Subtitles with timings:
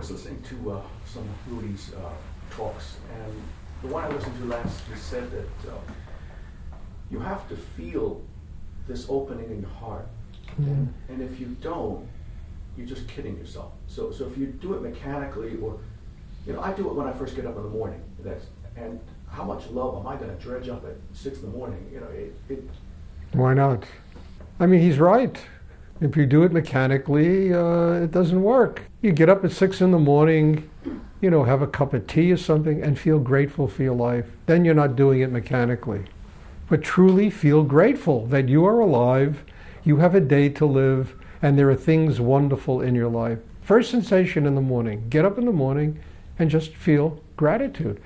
[0.00, 2.12] was listening to uh, some of Rudi's uh,
[2.50, 3.34] talks, and
[3.82, 5.76] the one I listened to last, he said that uh,
[7.10, 8.22] you have to feel
[8.88, 10.08] this opening in your heart.
[10.58, 10.88] Mm.
[11.10, 12.08] And if you don't,
[12.78, 13.72] you're just kidding yourself.
[13.88, 15.78] So, so if you do it mechanically, or,
[16.46, 18.02] you know, I do it when I first get up in the morning.
[18.20, 18.46] That's,
[18.76, 18.98] and
[19.28, 21.86] how much love am I going to dredge up at six in the morning?
[21.92, 22.64] You know, it, it
[23.32, 23.84] Why not?
[24.58, 25.38] I mean, he's right.
[26.00, 28.82] If you do it mechanically, uh, it doesn't work.
[29.02, 30.70] You get up at six in the morning,
[31.20, 34.26] you know, have a cup of tea or something, and feel grateful for your life.
[34.46, 36.04] Then you're not doing it mechanically.
[36.70, 39.44] But truly feel grateful that you are alive,
[39.84, 43.38] you have a day to live, and there are things wonderful in your life.
[43.60, 46.00] First sensation in the morning get up in the morning
[46.38, 48.00] and just feel gratitude.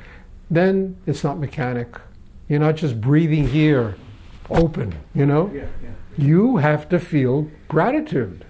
[0.50, 1.94] Then it's not mechanic.
[2.48, 3.96] You're not just breathing here,
[4.50, 5.50] open, you know?
[5.54, 8.44] yeah, yeah, You have to feel gratitude.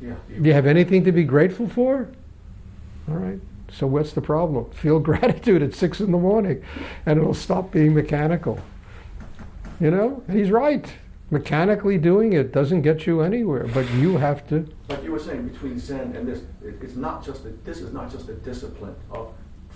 [0.00, 0.14] yeah.
[0.28, 2.08] Do you have anything to be grateful for?
[3.08, 3.40] All right.
[3.70, 4.70] So what's the problem?
[4.70, 6.62] Feel gratitude at six in the morning,
[7.06, 8.60] and it'll stop being mechanical.
[9.80, 10.92] You know, and he's right.
[11.30, 14.68] Mechanically doing it doesn't get you anywhere, but you have to.
[14.88, 18.10] Like you were saying between Zen and this, it's not just a, this is not
[18.10, 19.32] just a discipline of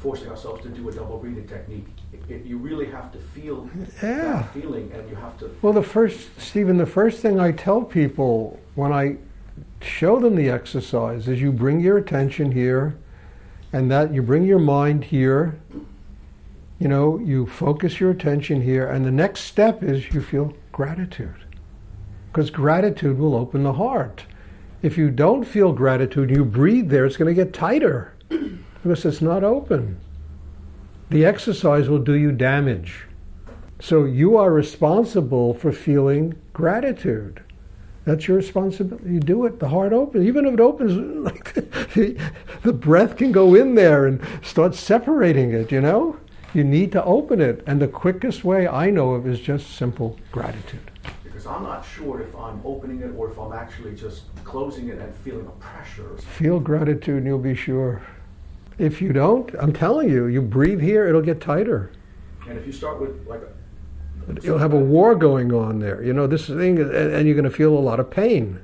[0.07, 1.89] forcing ourselves to do a double breathing technique.
[2.13, 3.69] It, it, you really have to feel
[4.01, 4.35] Yeah.
[4.45, 5.51] that feeling, and you have to.
[5.63, 9.17] Well, the first, Stephen, the first thing I tell people when I
[9.83, 12.97] show them the exercise is you bring your attention here,
[13.73, 15.59] and that you bring your mind here.
[16.79, 21.35] You know, you focus your attention here, and the next step is you feel gratitude.
[22.31, 24.23] Because gratitude will open the heart.
[24.83, 28.13] If you don't feel gratitude, you breathe there, it's going to get tighter
[28.87, 29.99] because it's not open.
[31.11, 33.07] The exercise will do you damage.
[33.81, 37.43] So you are responsible for feeling gratitude.
[38.05, 39.11] That's your responsibility.
[39.11, 40.25] You do it, the heart opens.
[40.27, 40.93] Even if it opens,
[41.25, 42.17] like the,
[42.63, 46.17] the breath can go in there and start separating it, you know?
[46.55, 47.63] You need to open it.
[47.67, 50.91] And the quickest way I know of is just simple gratitude.
[51.25, 54.99] Because I'm not sure if I'm opening it or if I'm actually just closing it
[54.99, 56.17] and feeling a pressure.
[56.17, 58.03] Feel gratitude and you'll be sure.
[58.79, 61.93] If you don't, I'm telling you, you breathe here, it'll get tighter.
[62.49, 63.49] And if you start with like a,
[64.43, 66.03] You'll have a war going on there.
[66.03, 68.61] You know, this thing, and and you're going to feel a lot of pain.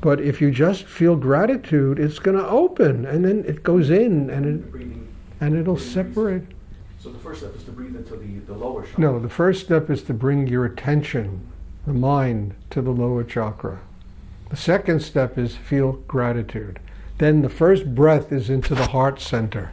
[0.00, 4.30] But if you just feel gratitude, it's going to open, and then it goes in,
[4.30, 5.08] and it, breathing.
[5.40, 6.44] and it'll separate.
[7.00, 9.00] So the first step is to breathe into the, the lower chakra.
[9.00, 11.46] No, the first step is to bring your attention,
[11.86, 13.80] the mind, to the lower chakra.
[14.50, 16.80] The second step is feel gratitude.
[17.18, 19.72] Then the first breath is into the heart center.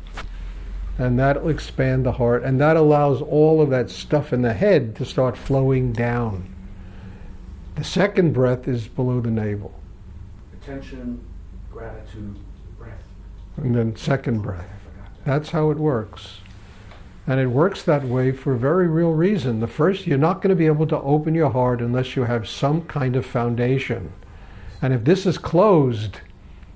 [0.98, 4.96] And that'll expand the heart, and that allows all of that stuff in the head
[4.98, 6.54] to start flowing down.
[7.76, 9.74] The second breath is below the navel.
[10.54, 11.24] Attention,
[11.72, 12.38] gratitude,
[12.78, 13.04] breath.
[13.58, 14.68] And then second breath.
[14.98, 15.26] That.
[15.26, 16.42] That's how it works.
[17.26, 19.60] And it works that way for a very real reason.
[19.60, 22.48] The first, you're not going to be able to open your heart unless you have
[22.48, 24.12] some kind of foundation.
[24.82, 26.20] And if this is closed,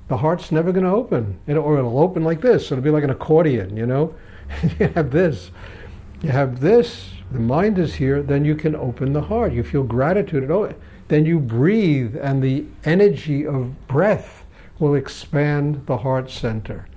[0.07, 1.39] the heart's never going to open.
[1.47, 2.71] It, or it'll open like this.
[2.71, 4.13] It'll be like an accordion, you know?
[4.79, 5.51] you have this.
[6.21, 7.09] You have this.
[7.31, 8.21] The mind is here.
[8.21, 9.53] Then you can open the heart.
[9.53, 10.43] You feel gratitude.
[10.43, 14.45] It Then you breathe, and the energy of breath
[14.79, 16.87] will expand the heart center.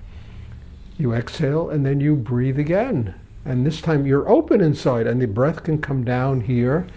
[0.97, 3.15] You exhale and then you breathe again.
[3.45, 6.87] And this time you're open inside, and the breath can come down here.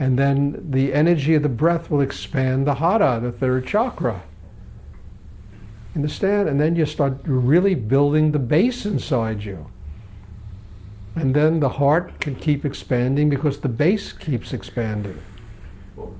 [0.00, 4.22] And then the energy of the breath will expand the hara, the third chakra.
[5.94, 6.48] Understand?
[6.48, 9.66] And then you start really building the base inside you.
[11.14, 15.20] And then the heart can keep expanding because the base keeps expanding.
[15.94, 16.14] Well,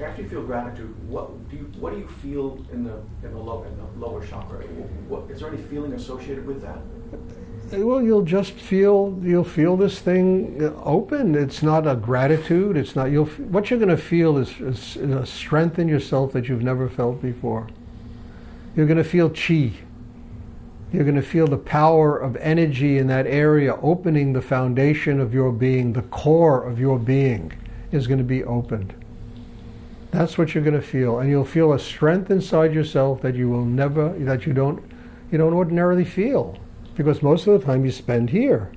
[0.00, 3.38] after you feel gratitude, what do you what do you feel in the in the
[3.38, 4.58] low in the lower chakra?
[5.08, 6.78] What, is there any feeling associated with that?
[7.72, 11.34] Well, you'll just feel you'll feel this thing uh, open.
[11.34, 12.76] It's not a gratitude.
[12.76, 13.26] It's not you'll.
[13.26, 16.88] What you're going to feel is, is, is a strength in yourself that you've never
[16.88, 17.66] felt before.
[18.78, 19.72] You're going to feel chi.
[20.92, 25.34] You're going to feel the power of energy in that area opening the foundation of
[25.34, 25.94] your being.
[25.94, 27.52] The core of your being
[27.90, 28.94] is going to be opened.
[30.12, 33.48] That's what you're going to feel, and you'll feel a strength inside yourself that you
[33.48, 34.80] will never, that you don't,
[35.32, 36.56] you don't ordinarily feel,
[36.94, 38.70] because most of the time you spend here.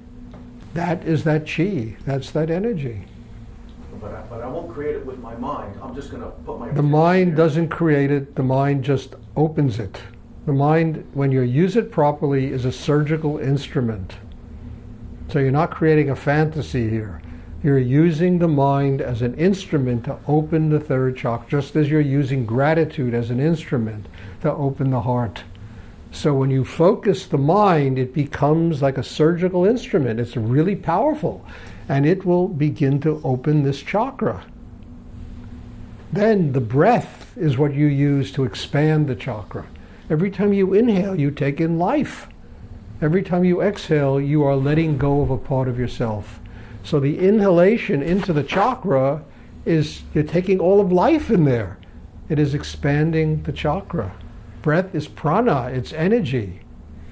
[0.73, 1.95] That is that chi.
[2.07, 3.05] That's that energy.
[4.01, 5.79] But I, but I won't create it with my mind.
[5.81, 8.35] I'm just going to put my The mind doesn't create it.
[8.35, 10.01] The mind just opens it.
[10.47, 14.15] The mind, when you use it properly, is a surgical instrument.
[15.29, 17.21] So you're not creating a fantasy here.
[17.63, 22.01] You're using the mind as an instrument to open the third chakra, just as you're
[22.01, 24.07] using gratitude as an instrument
[24.41, 25.43] to open the heart.
[26.11, 30.19] So when you focus the mind, it becomes like a surgical instrument.
[30.19, 31.45] It's really powerful.
[31.91, 34.45] And it will begin to open this chakra.
[36.13, 39.67] Then the breath is what you use to expand the chakra.
[40.09, 42.29] Every time you inhale, you take in life.
[43.01, 46.39] Every time you exhale, you are letting go of a part of yourself.
[46.81, 49.25] So the inhalation into the chakra
[49.65, 51.77] is you're taking all of life in there.
[52.29, 54.13] It is expanding the chakra.
[54.61, 56.61] Breath is prana, it's energy.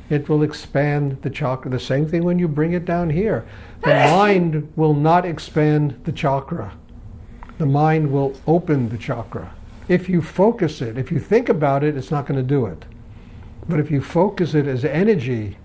[0.10, 1.70] It will expand the chakra.
[1.70, 3.48] The same thing when you bring it down here.
[3.84, 6.74] The mind will not expand the chakra.
[7.60, 9.54] The mind will open the chakra.
[9.88, 12.86] If you focus it, if you think about it, it's not going to do it.
[13.68, 15.58] But if you focus it as energy,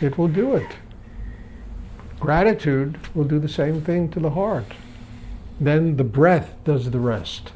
[0.00, 0.76] it will do it.
[2.20, 4.66] Gratitude will do the same thing to the heart.
[5.60, 7.52] Then the breath does the rest.